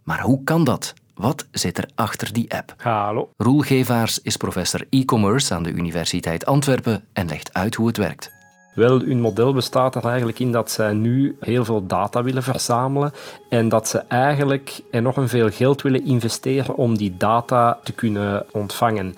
Maar 0.02 0.20
hoe 0.20 0.44
kan 0.44 0.64
dat? 0.64 0.94
Wat 1.14 1.46
zit 1.50 1.78
er 1.78 1.88
achter 1.94 2.32
die 2.32 2.54
app? 2.54 2.74
Hallo. 2.76 3.30
Roel 3.36 3.60
Gevaars 3.60 4.22
is 4.22 4.36
professor 4.36 4.86
e-commerce 4.90 5.54
aan 5.54 5.62
de 5.62 5.70
Universiteit 5.70 6.46
Antwerpen 6.46 7.04
en 7.12 7.26
legt 7.26 7.54
uit 7.54 7.74
hoe 7.74 7.86
het 7.86 7.96
werkt. 7.96 8.30
Wel, 8.78 9.00
hun 9.00 9.20
model 9.20 9.52
bestaat 9.52 9.94
er 9.94 10.04
eigenlijk 10.04 10.38
in 10.38 10.52
dat 10.52 10.70
zij 10.70 10.92
nu 10.92 11.36
heel 11.40 11.64
veel 11.64 11.86
data 11.86 12.22
willen 12.22 12.42
verzamelen 12.42 13.12
en 13.48 13.68
dat 13.68 13.88
ze 13.88 13.98
eigenlijk 13.98 14.80
enorm 14.90 15.28
veel 15.28 15.50
geld 15.50 15.82
willen 15.82 16.04
investeren 16.04 16.76
om 16.76 16.96
die 16.96 17.16
data 17.16 17.78
te 17.82 17.92
kunnen 17.92 18.46
ontvangen. 18.52 19.16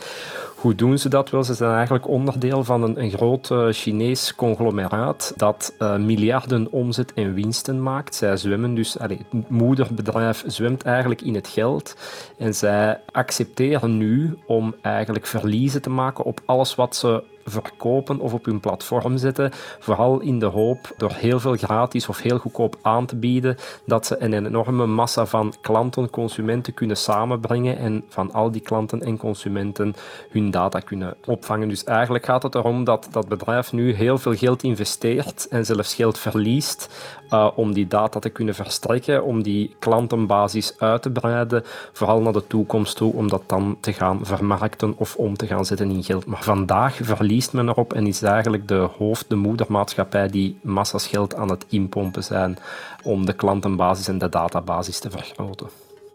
Hoe 0.60 0.74
doen 0.74 0.98
ze 0.98 1.08
dat 1.08 1.30
wel? 1.30 1.44
Ze 1.44 1.54
zijn 1.54 1.74
eigenlijk 1.74 2.08
onderdeel 2.08 2.64
van 2.64 2.82
een, 2.82 3.02
een 3.02 3.10
groot 3.10 3.50
uh, 3.50 3.66
Chinees 3.70 4.34
conglomeraat 4.34 5.32
dat 5.36 5.74
uh, 5.78 5.96
miljarden 5.96 6.72
omzet 6.72 7.12
en 7.12 7.34
winsten 7.34 7.82
maakt. 7.82 8.14
Zij 8.14 8.36
zwemmen 8.36 8.74
dus, 8.74 8.96
het 8.98 9.48
moederbedrijf 9.48 10.44
zwemt 10.46 10.82
eigenlijk 10.82 11.20
in 11.20 11.34
het 11.34 11.48
geld 11.48 11.96
en 12.38 12.54
zij 12.54 13.00
accepteren 13.10 13.96
nu 13.96 14.38
om 14.46 14.74
eigenlijk 14.82 15.26
verliezen 15.26 15.82
te 15.82 15.90
maken 15.90 16.24
op 16.24 16.40
alles 16.44 16.74
wat 16.74 16.96
ze 16.96 17.22
verkopen 17.44 18.18
of 18.18 18.32
op 18.32 18.44
hun 18.44 18.60
platform 18.60 19.16
zetten. 19.16 19.50
Vooral 19.78 20.20
in 20.20 20.38
de 20.38 20.46
hoop 20.46 20.92
door 20.96 21.12
heel 21.12 21.40
veel 21.40 21.56
gratis 21.56 22.08
of 22.08 22.20
heel 22.20 22.38
goedkoop 22.38 22.76
aan 22.82 23.06
te 23.06 23.16
bieden 23.16 23.56
dat 23.84 24.06
ze 24.06 24.22
een 24.22 24.46
enorme 24.46 24.86
massa 24.86 25.26
van 25.26 25.54
klanten, 25.60 26.10
consumenten 26.10 26.74
kunnen 26.74 26.96
samenbrengen 26.96 27.78
en 27.78 28.04
van 28.08 28.32
al 28.32 28.50
die 28.50 28.60
klanten 28.60 29.00
en 29.00 29.16
consumenten 29.16 29.94
hun 30.30 30.50
data 30.50 30.80
kunnen 30.80 31.16
opvangen. 31.26 31.68
Dus 31.68 31.84
eigenlijk 31.84 32.24
gaat 32.24 32.42
het 32.42 32.54
erom 32.54 32.84
dat 32.84 33.08
dat 33.10 33.28
bedrijf 33.28 33.72
nu 33.72 33.94
heel 33.94 34.18
veel 34.18 34.34
geld 34.34 34.62
investeert 34.62 35.48
en 35.48 35.66
zelfs 35.66 35.94
geld 35.94 36.18
verliest 36.18 36.88
uh, 37.32 37.48
om 37.54 37.72
die 37.72 37.86
data 37.86 38.18
te 38.18 38.28
kunnen 38.28 38.54
verstrekken, 38.54 39.24
om 39.24 39.42
die 39.42 39.74
klantenbasis 39.78 40.74
uit 40.78 41.02
te 41.02 41.10
breiden, 41.10 41.64
vooral 41.92 42.20
naar 42.20 42.32
de 42.32 42.46
toekomst 42.46 42.96
toe, 42.96 43.12
om 43.12 43.28
dat 43.28 43.42
dan 43.46 43.76
te 43.80 43.92
gaan 43.92 44.20
vermarkten 44.22 44.94
of 44.96 45.16
om 45.16 45.36
te 45.36 45.46
gaan 45.46 45.64
zetten 45.64 45.90
in 45.90 46.04
geld. 46.04 46.26
Maar 46.26 46.42
vandaag 46.42 46.98
verliest 47.02 47.52
men 47.52 47.68
erop 47.68 47.92
en 47.92 48.06
is 48.06 48.22
eigenlijk 48.22 48.68
de 48.68 48.88
hoofd, 48.98 49.24
de 49.28 49.36
moedermaatschappij 49.36 50.28
die 50.28 50.58
massas 50.62 51.06
geld 51.06 51.34
aan 51.34 51.50
het 51.50 51.64
inpompen 51.68 52.24
zijn 52.24 52.58
om 53.02 53.26
de 53.26 53.32
klantenbasis 53.32 54.08
en 54.08 54.18
de 54.18 54.28
databasis 54.28 54.98
te 54.98 55.10
vergroten. 55.10 55.68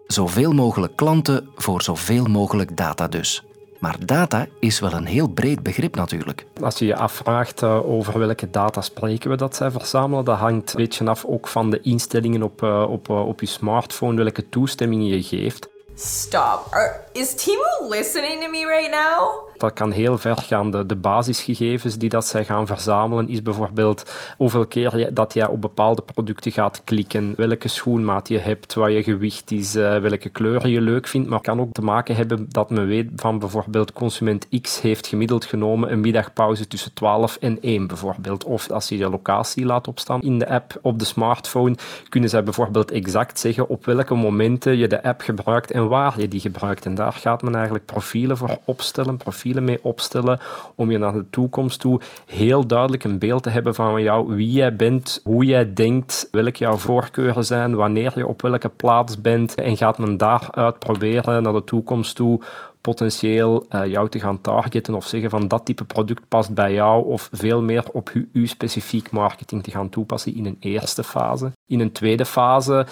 Zoveel 0.07 0.51
mogelijk 0.53 0.95
klanten 0.95 1.50
voor 1.55 1.81
zoveel 1.81 2.25
mogelijk 2.25 2.77
data 2.77 3.07
dus. 3.07 3.43
Maar 3.86 4.06
data 4.06 4.48
is 4.60 4.80
wel 4.80 4.94
een 4.94 5.06
heel 5.06 5.27
breed 5.27 5.63
begrip 5.63 5.96
natuurlijk. 5.96 6.46
Als 6.62 6.80
je 6.80 6.86
je 6.86 6.96
afvraagt 6.96 7.62
uh, 7.62 7.89
over 7.89 8.20
welke 8.20 8.50
data 8.50 8.82
spreken 8.82 9.30
we 9.30 9.36
dat 9.36 9.56
zij 9.56 9.72
verzamelen, 9.72 10.25
dat 10.25 10.38
hangt 10.38 10.70
een 10.70 10.75
beetje 10.75 11.06
af 11.06 11.25
ook 11.25 11.48
van 11.48 11.70
de 11.70 11.80
instellingen 11.82 12.44
op, 12.44 12.62
uh, 12.62 12.86
op, 12.89 13.10
uh, 13.10 13.27
op 13.27 13.39
je 13.39 13.46
smartphone, 13.46 14.24
welke 14.24 14.50
toestemmingen 14.50 15.06
je 15.06 15.24
geeft. 15.24 15.70
Stop. 15.96 16.68
Are, 16.70 17.04
is 17.13 17.34
Timo 17.36 17.89
listening 17.89 18.44
to 18.44 18.50
me 18.50 18.65
right 18.65 18.92
now? 18.92 19.45
Dat 19.58 19.74
kan 19.74 19.92
heel 19.92 20.18
ver 20.18 20.38
gaan. 20.38 20.72
De, 20.72 20.86
de 20.86 20.96
basisgegevens 20.96 21.98
die 21.98 22.10
dat 22.10 22.26
zij 22.26 22.46
gaan 22.46 22.68
verzamelen 22.68 23.30
is 23.30 23.42
bijvoorbeeld 23.42 24.12
hoeveel 24.38 24.66
keer 24.66 25.14
dat 25.14 25.34
jij 25.34 25.48
op 25.48 25.62
bepaalde 25.62 26.02
producten 26.02 26.52
gaat 26.52 26.82
klikken, 26.84 27.34
welke 27.38 27.68
schoenmaat 27.68 28.28
je 28.28 28.38
hebt, 28.38 28.74
wat 28.74 28.92
je 28.92 29.04
gewicht 29.04 29.52
is, 29.52 29.76
uh, 29.76 29.98
welke 29.98 30.30
kleuren 30.30 30.70
je 30.70 30.82
leuk 30.82 31.08
vindt. 31.08 31.30
Maar 31.30 31.42
kan 31.42 31.60
ook 31.60 31.72
te 31.72 31.82
maken 31.82 32.16
hebben 32.16 32.46
dat 32.50 32.70
men 32.70 32.88
weet 32.88 33.10
van 33.16 33.40
bijvoorbeeld 33.40 33.94
consument 33.94 34.48
X 34.62 34.82
heeft 34.82 35.08
gemiddeld 35.08 35.46
genomen 35.46 35.92
een 35.92 36.00
middagpauze 36.00 36.68
tussen 36.68 36.94
12 36.94 37.38
en 37.40 37.62
1 37.62 37.88
bijvoorbeeld. 37.88 38.44
Of 38.44 38.72
als 38.72 38.90
je 38.90 38.98
je 38.98 39.10
locatie 39.10 39.66
laat 39.66 39.88
opstaan 39.88 40.22
in 40.22 40.40
de 40.40 40.50
app 40.50 40.80
op 40.82 41.00
de 41.00 41.06
smartphone, 41.06 41.76
kunnen 42.10 42.30
zij 42.30 42.44
bijvoorbeeld 42.44 42.92
exact 42.92 43.40
zeggen 43.40 43.70
op 43.70 43.86
welke 43.86 44.16
momenten 44.16 44.78
je 44.78 44.88
de 44.88 45.04
app 45.04 45.22
gebruikt 45.22 45.72
en 45.72 45.88
waar 45.88 46.20
je 46.20 46.28
die 46.28 46.40
gebruikt. 46.40 46.86
En 46.86 46.96
daar 46.96 47.14
gaat 47.14 47.42
men 47.42 47.56
eigenlijk 47.56 47.86
profielen 47.86 48.38
voor 48.38 48.58
opstellen, 48.66 49.18
mee 49.54 49.84
opstellen 49.84 50.40
om 50.75 50.92
je 50.92 50.98
naar 50.98 51.14
de 51.14 51.30
toekomst 51.30 51.80
toe 51.80 52.02
heel 52.25 52.68
duidelijk 52.68 53.04
een 53.04 53.20
beeld 53.20 53.44
te 53.44 53.50
hebben 53.50 53.75
van 53.75 54.02
jou, 54.02 54.36
wie 54.36 54.52
jij 54.52 54.75
bent, 54.75 55.22
hoe 55.24 55.46
jij 55.46 55.74
denkt, 55.74 56.28
welke 56.32 56.58
jouw 56.58 56.78
voorkeuren 56.78 57.46
zijn, 57.46 57.75
wanneer 57.75 58.12
je 58.16 58.28
op 58.28 58.42
welke 58.42 58.70
plaats 58.70 59.22
bent 59.22 59.56
en 59.56 59.78
gaat 59.78 59.98
men 59.98 60.18
daaruit 60.18 60.80
proberen 60.80 61.44
naar 61.44 61.54
de 61.54 61.64
toekomst 61.64 62.16
toe 62.16 62.42
potentieel 62.82 63.66
uh, 63.70 63.86
jou 63.86 64.10
te 64.10 64.20
gaan 64.20 64.42
targeten 64.42 64.94
of 64.94 65.08
zeggen 65.08 65.30
van 65.30 65.48
dat 65.48 65.66
type 65.66 65.84
product 65.84 66.28
past 66.28 66.54
bij 66.54 66.74
jou 66.74 67.06
of 67.06 67.30
veel 67.32 67.62
meer 67.62 67.84
op 67.92 68.12
uw 68.34 68.46
specifiek 68.46 69.12
marketing 69.12 69.64
te 69.64 69.72
gaan 69.72 69.90
toepassen 69.90 70.36
in 70.36 70.46
een 70.46 70.58
eerste 70.60 71.04
fase. 71.04 71.52
In 71.68 71.80
een 71.80 71.92
tweede 71.92 72.25
fase 72.25 72.86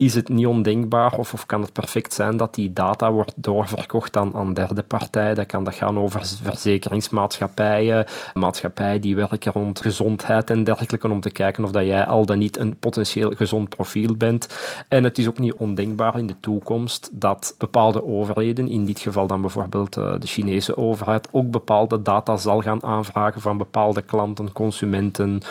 is 0.00 0.14
het 0.14 0.28
niet 0.28 0.46
ondenkbaar 0.46 1.18
of, 1.18 1.32
of 1.32 1.46
kan 1.46 1.60
het 1.60 1.72
perfect 1.72 2.12
zijn 2.12 2.36
dat 2.36 2.54
die 2.54 2.72
data 2.72 3.12
wordt 3.12 3.32
doorverkocht 3.36 4.16
aan, 4.16 4.34
aan 4.34 4.54
derde 4.54 4.82
partijen. 4.82 5.34
Dat 5.34 5.46
kan 5.46 5.64
dat 5.64 5.74
gaan 5.74 5.98
over 5.98 6.26
verzekeringsmaatschappijen, 6.42 8.06
maatschappijen 8.34 9.00
die 9.00 9.16
werken 9.16 9.52
rond 9.52 9.80
gezondheid 9.80 10.50
en 10.50 10.64
dergelijke, 10.64 11.10
om 11.10 11.20
te 11.20 11.30
kijken 11.30 11.64
of 11.64 11.70
dat 11.70 11.84
jij 11.84 12.06
al 12.06 12.26
dan 12.26 12.38
niet 12.38 12.56
een 12.56 12.76
potentieel 12.76 13.30
gezond 13.30 13.68
profiel 13.68 14.14
bent. 14.16 14.48
En 14.88 15.04
het 15.04 15.18
is 15.18 15.28
ook 15.28 15.38
niet 15.38 15.54
ondenkbaar 15.54 16.18
in 16.18 16.26
de 16.26 16.40
toekomst 16.40 17.08
dat 17.12 17.54
bepaalde 17.58 18.04
overheden, 18.04 18.68
in 18.68 18.84
dit 18.84 19.00
geval 19.00 19.26
dan 19.26 19.40
bijvoorbeeld 19.40 19.94
de 19.94 20.18
Chinese 20.22 20.76
overheid, 20.76 21.28
ook 21.30 21.50
bepaalde 21.50 22.02
data 22.02 22.36
zal 22.36 22.60
gaan 22.60 22.84
aanvragen 22.84 23.40
van 23.40 23.58
bepaalde 23.58 24.02
klanten, 24.02 24.52
consumenten 24.52 25.42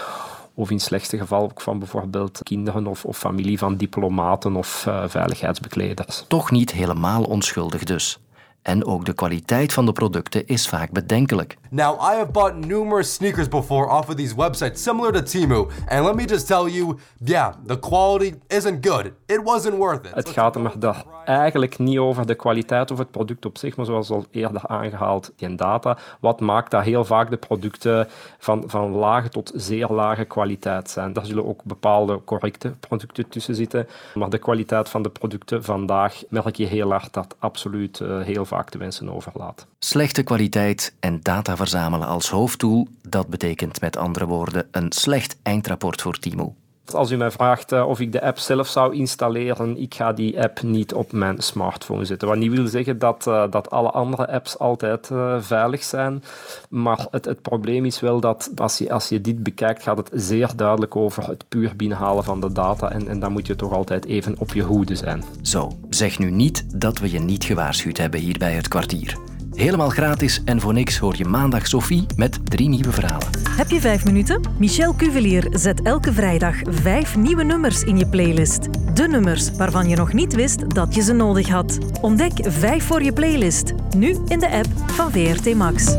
of 0.59 0.71
in 0.71 0.79
slechtste 0.79 1.17
geval 1.17 1.41
ook 1.41 1.61
van 1.61 1.79
bijvoorbeeld 1.79 2.39
kinderen 2.43 2.87
of, 2.87 3.05
of 3.05 3.17
familie 3.17 3.57
van 3.57 3.77
diplomaten 3.77 4.55
of 4.55 4.85
uh, 4.87 5.03
veiligheidsbekleders. 5.07 6.25
Toch 6.27 6.51
niet 6.51 6.71
helemaal 6.71 7.23
onschuldig 7.23 7.83
dus. 7.83 8.19
En 8.61 8.85
ook 8.85 9.05
de 9.05 9.13
kwaliteit 9.13 9.73
van 9.73 9.85
de 9.85 9.91
producten 9.91 10.47
is 10.47 10.67
vaak 10.67 10.91
bedenkelijk. 10.91 11.57
Now, 11.71 11.97
I 11.99 12.15
have 12.15 12.31
bought 12.31 12.55
numerous 12.55 13.13
sneakers 13.13 13.47
before 13.47 13.89
off 13.89 14.09
of 14.09 14.15
these 14.15 14.33
websites 14.33 14.77
similar 14.81 15.11
to 15.11 15.21
Temu, 15.21 15.69
and 15.87 16.05
let 16.05 16.15
me 16.15 16.25
just 16.25 16.47
tell 16.47 16.67
you, 16.67 16.97
yeah, 17.23 17.53
the 17.65 17.77
quality 17.79 18.33
isn't 18.47 18.85
good. 18.85 19.13
It 19.27 19.43
wasn't 19.43 19.75
worth 19.77 20.05
it. 20.05 20.15
Het 20.15 20.29
gaat 20.29 20.55
er 20.55 20.79
daar 20.79 21.03
eigenlijk 21.25 21.77
niet 21.77 21.97
over 21.97 22.25
de 22.25 22.35
kwaliteit 22.35 22.91
of 22.91 22.97
het 22.97 23.11
product 23.11 23.45
op 23.45 23.57
zich, 23.57 23.75
maar 23.75 23.85
zoals 23.85 24.09
al 24.09 24.25
eerder 24.31 24.61
aangehaald, 24.67 25.31
die 25.35 25.55
data. 25.55 25.97
Wat 26.19 26.39
maakt 26.39 26.71
dat 26.71 26.83
heel 26.83 27.05
vaak 27.05 27.29
de 27.29 27.37
producten 27.37 28.07
van, 28.37 28.63
van 28.67 28.91
lage 28.91 29.29
tot 29.29 29.51
zeer 29.55 29.87
lage 29.87 30.25
kwaliteit 30.25 30.89
zijn. 30.89 31.13
Daar 31.13 31.25
zullen 31.25 31.45
ook 31.45 31.63
bepaalde 31.63 32.21
correcte 32.25 32.69
producten 32.79 33.29
tussen 33.29 33.55
zitten, 33.55 33.87
maar 34.13 34.29
de 34.29 34.37
kwaliteit 34.37 34.89
van 34.89 35.01
de 35.01 35.09
producten 35.09 35.63
vandaag 35.63 36.23
merk 36.29 36.55
je 36.55 36.65
heel 36.65 36.91
hard 36.91 37.13
dat 37.13 37.35
absoluut 37.39 37.99
uh, 37.99 38.21
heel 38.21 38.45
vaak 38.45 38.69
te 38.69 38.77
wensen 38.77 39.13
overlaat. 39.13 39.67
Slechte 39.79 40.23
kwaliteit 40.23 40.93
en 40.99 41.19
data 41.21 41.55
verzamelen 41.59 42.07
als 42.07 42.29
hoofddoel, 42.29 42.87
dat 43.01 43.27
betekent 43.27 43.81
met 43.81 43.97
andere 43.97 44.25
woorden 44.25 44.67
een 44.71 44.91
slecht 44.91 45.37
eindrapport 45.43 46.01
voor 46.01 46.19
Timo. 46.19 46.55
Als 46.93 47.11
u 47.11 47.17
mij 47.17 47.31
vraagt 47.31 47.71
uh, 47.71 47.87
of 47.87 47.99
ik 47.99 48.11
de 48.11 48.21
app 48.21 48.37
zelf 48.37 48.67
zou 48.67 48.95
installeren, 48.95 49.77
ik 49.77 49.93
ga 49.93 50.13
die 50.13 50.41
app 50.41 50.61
niet 50.61 50.93
op 50.93 51.11
mijn 51.11 51.41
smartphone 51.41 52.05
zetten. 52.05 52.27
Wat 52.27 52.37
niet 52.37 52.51
wil 52.51 52.67
zeggen 52.67 52.99
dat, 52.99 53.25
uh, 53.27 53.43
dat 53.49 53.69
alle 53.69 53.91
andere 53.91 54.27
apps 54.27 54.59
altijd 54.59 55.09
uh, 55.09 55.35
veilig 55.39 55.83
zijn. 55.83 56.23
Maar 56.69 57.07
het, 57.11 57.25
het 57.25 57.41
probleem 57.41 57.85
is 57.85 57.99
wel 57.99 58.19
dat 58.19 58.51
als 58.55 58.77
je, 58.77 58.91
als 58.91 59.09
je 59.09 59.21
dit 59.21 59.43
bekijkt, 59.43 59.83
gaat 59.83 59.97
het 59.97 60.09
zeer 60.13 60.49
duidelijk 60.55 60.95
over 60.95 61.27
het 61.27 61.45
puur 61.49 61.75
binnenhalen 61.75 62.23
van 62.23 62.41
de 62.41 62.51
data. 62.51 62.91
En, 62.91 63.07
en 63.07 63.19
dan 63.19 63.31
moet 63.31 63.47
je 63.47 63.55
toch 63.55 63.73
altijd 63.73 64.05
even 64.05 64.35
op 64.39 64.53
je 64.53 64.63
hoede 64.63 64.95
zijn. 64.95 65.23
Zo, 65.41 65.71
zeg 65.89 66.19
nu 66.19 66.31
niet 66.31 66.79
dat 66.79 66.99
we 66.99 67.11
je 67.11 67.19
niet 67.19 67.43
gewaarschuwd 67.43 67.97
hebben 67.97 68.19
hier 68.19 68.37
bij 68.37 68.53
het 68.53 68.67
kwartier. 68.67 69.28
Helemaal 69.59 69.89
gratis 69.89 70.41
en 70.45 70.59
voor 70.59 70.73
niks 70.73 70.97
hoor 70.97 71.17
je 71.17 71.25
maandag 71.25 71.67
Sophie 71.67 72.05
met 72.15 72.39
drie 72.43 72.69
nieuwe 72.69 72.91
verhalen. 72.91 73.27
Heb 73.49 73.69
je 73.69 73.79
vijf 73.79 74.05
minuten? 74.05 74.41
Michel 74.57 74.95
Cuvelier 74.95 75.47
zet 75.51 75.81
elke 75.81 76.13
vrijdag 76.13 76.55
vijf 76.63 77.15
nieuwe 77.15 77.43
nummers 77.43 77.83
in 77.83 77.97
je 77.97 78.07
playlist. 78.07 78.67
De 78.93 79.07
nummers 79.07 79.51
waarvan 79.51 79.89
je 79.89 79.95
nog 79.95 80.13
niet 80.13 80.35
wist 80.35 80.75
dat 80.75 80.95
je 80.95 81.01
ze 81.01 81.13
nodig 81.13 81.49
had. 81.49 81.77
Ontdek 82.01 82.31
vijf 82.41 82.83
voor 82.83 83.03
je 83.03 83.13
playlist. 83.13 83.73
Nu 83.97 84.17
in 84.27 84.39
de 84.39 84.49
app 84.49 84.67
van 84.91 85.11
VRT 85.11 85.55
Max. 85.55 85.95